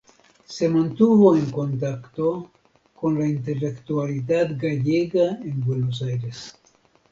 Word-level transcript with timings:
Se 0.45 0.67
mantuvo 0.67 1.37
en 1.37 1.51
contacto 1.51 2.49
con 2.95 3.19
la 3.19 3.27
intelectualidad 3.27 4.47
gallega 4.57 5.37
en 5.43 5.61
Buenos 5.63 6.01
Aires. 6.01 6.57